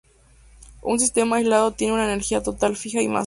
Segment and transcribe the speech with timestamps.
[0.81, 3.19] Un sistema aislado tiene una energía total fija y masa.